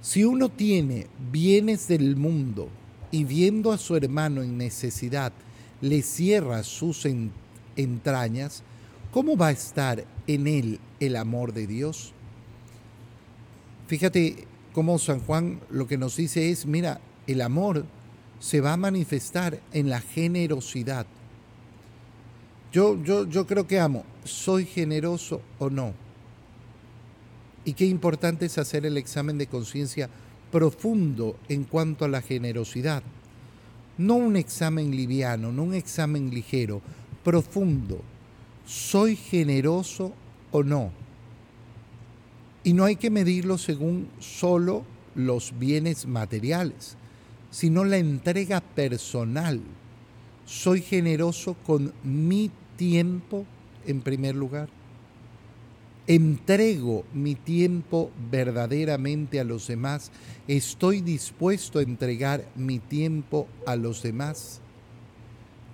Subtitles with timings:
[0.00, 2.68] Si uno tiene bienes del mundo
[3.10, 5.32] y viendo a su hermano en necesidad,
[5.80, 7.06] le cierra sus
[7.76, 8.62] entrañas,
[9.10, 12.12] ¿cómo va a estar en él el amor de Dios?
[13.86, 17.84] Fíjate cómo San Juan lo que nos dice es, mira, el amor
[18.40, 21.06] se va a manifestar en la generosidad.
[22.72, 25.94] Yo, yo, yo creo que amo, ¿soy generoso o no?
[27.66, 30.08] Y qué importante es hacer el examen de conciencia
[30.52, 33.02] profundo en cuanto a la generosidad.
[33.98, 36.80] No un examen liviano, no un examen ligero,
[37.24, 38.00] profundo.
[38.64, 40.12] ¿Soy generoso
[40.52, 40.92] o no?
[42.62, 44.84] Y no hay que medirlo según solo
[45.16, 46.96] los bienes materiales,
[47.50, 49.60] sino la entrega personal.
[50.44, 53.44] ¿Soy generoso con mi tiempo
[53.86, 54.68] en primer lugar?
[56.06, 60.10] Entrego mi tiempo verdaderamente a los demás,
[60.46, 64.60] estoy dispuesto a entregar mi tiempo a los demás.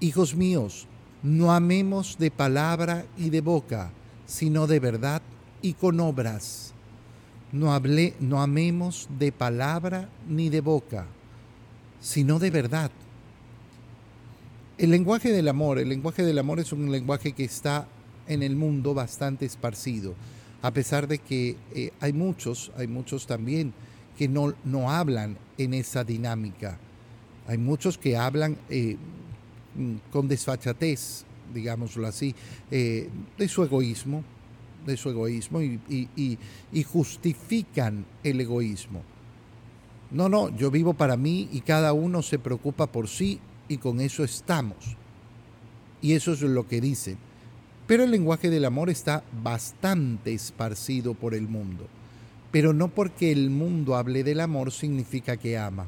[0.00, 0.86] Hijos míos,
[1.22, 3.92] no amemos de palabra y de boca,
[4.26, 5.22] sino de verdad
[5.62, 6.74] y con obras.
[7.52, 11.06] No, hablé, no amemos de palabra ni de boca,
[12.00, 12.90] sino de verdad.
[14.78, 17.88] El lenguaje del amor, el lenguaje del amor es un lenguaje que está
[18.28, 20.14] en el mundo bastante esparcido,
[20.62, 23.72] a pesar de que eh, hay muchos, hay muchos también
[24.16, 26.78] que no, no hablan en esa dinámica.
[27.46, 28.96] Hay muchos que hablan eh,
[30.10, 32.34] con desfachatez, digámoslo así,
[32.70, 34.24] eh, de su egoísmo,
[34.84, 35.80] de su egoísmo y,
[36.16, 39.02] y, justifican el egoísmo.
[40.10, 44.00] No, no, yo vivo para mí y cada uno se preocupa por sí y con
[44.00, 44.96] eso estamos.
[46.00, 47.18] Y eso es lo que dicen.
[47.86, 51.86] Pero el lenguaje del amor está bastante esparcido por el mundo.
[52.50, 55.86] Pero no porque el mundo hable del amor significa que ama.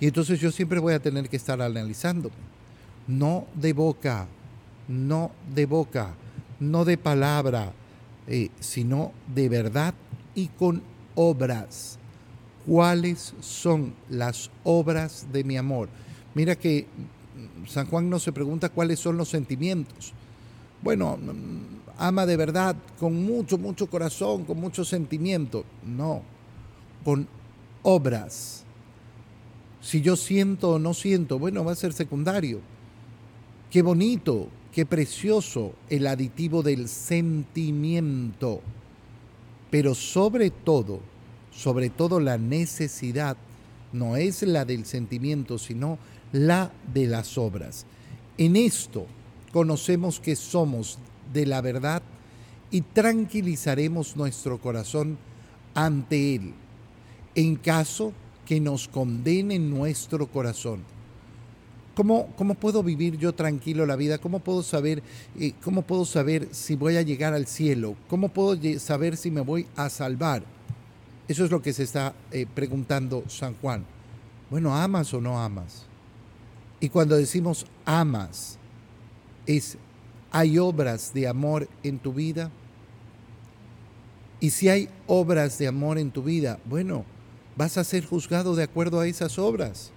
[0.00, 2.30] Y entonces yo siempre voy a tener que estar analizando.
[3.06, 4.26] No de boca,
[4.88, 6.14] no de boca,
[6.58, 7.72] no de palabra,
[8.26, 9.94] eh, sino de verdad
[10.34, 10.82] y con
[11.14, 11.98] obras.
[12.66, 15.88] ¿Cuáles son las obras de mi amor?
[16.34, 16.86] Mira que
[17.66, 20.14] San Juan no se pregunta cuáles son los sentimientos
[20.82, 21.18] bueno,
[21.98, 25.64] ama de verdad, con mucho, mucho corazón, con mucho sentimiento.
[25.84, 26.22] No,
[27.04, 27.28] con
[27.82, 28.64] obras.
[29.80, 32.60] Si yo siento o no siento, bueno, va a ser secundario.
[33.70, 38.60] Qué bonito, qué precioso el aditivo del sentimiento.
[39.70, 41.00] Pero sobre todo,
[41.50, 43.36] sobre todo la necesidad
[43.92, 45.98] no es la del sentimiento, sino
[46.32, 47.86] la de las obras.
[48.38, 49.06] En esto
[49.52, 50.98] conocemos que somos
[51.32, 52.02] de la verdad
[52.70, 55.18] y tranquilizaremos nuestro corazón
[55.74, 56.54] ante Él,
[57.34, 58.12] en caso
[58.46, 60.82] que nos condene nuestro corazón.
[61.94, 64.18] ¿Cómo, ¿Cómo, puedo vivir yo tranquilo la vida?
[64.18, 65.02] ¿Cómo puedo saber,
[65.38, 67.96] eh, cómo puedo saber si voy a llegar al cielo?
[68.08, 70.44] ¿Cómo puedo saber si me voy a salvar?
[71.28, 73.84] Eso es lo que se está eh, preguntando San Juan.
[74.50, 75.86] Bueno, ¿amas o no amas?
[76.80, 78.58] Y cuando decimos amas,
[79.56, 79.78] es,
[80.30, 82.50] ¿hay obras de amor en tu vida?
[84.38, 87.04] Y si hay obras de amor en tu vida, bueno,
[87.56, 89.90] vas a ser juzgado de acuerdo a esas obras,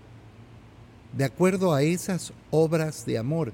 [1.15, 3.53] de acuerdo a esas obras de amor.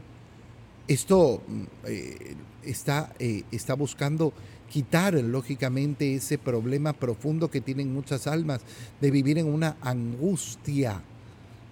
[0.88, 4.34] Esto mm, eh, está, eh, está buscando
[4.70, 8.62] quitar, lógicamente, ese problema profundo que tienen muchas almas
[9.02, 11.02] de vivir en una angustia.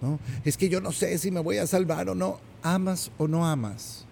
[0.00, 0.20] ¿no?
[0.44, 2.40] Es que yo no sé si me voy a salvar o no.
[2.62, 4.07] ¿Amas o no amas?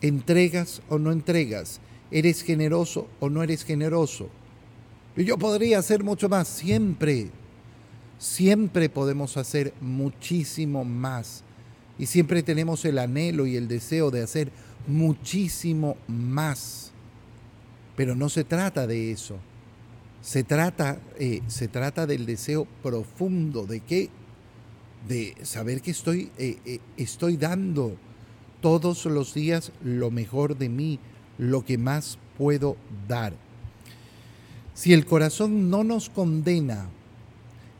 [0.00, 1.80] ¿Entregas o no entregas?
[2.10, 4.28] ¿Eres generoso o no eres generoso?
[5.16, 7.30] Yo podría hacer mucho más, siempre.
[8.18, 11.42] Siempre podemos hacer muchísimo más.
[11.98, 14.52] Y siempre tenemos el anhelo y el deseo de hacer
[14.86, 16.92] muchísimo más.
[17.96, 19.36] Pero no se trata de eso.
[20.22, 24.10] Se trata, eh, se trata del deseo profundo de qué?
[25.08, 27.96] De saber que estoy, eh, eh, estoy dando
[28.60, 30.98] todos los días lo mejor de mí,
[31.38, 32.76] lo que más puedo
[33.06, 33.34] dar.
[34.74, 36.88] Si el corazón no nos condena,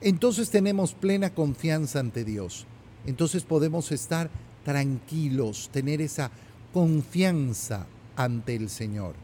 [0.00, 2.66] entonces tenemos plena confianza ante Dios.
[3.06, 4.30] Entonces podemos estar
[4.64, 6.30] tranquilos, tener esa
[6.72, 7.86] confianza
[8.16, 9.14] ante el Señor.